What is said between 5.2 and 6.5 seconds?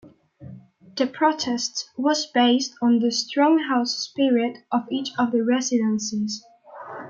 the residences.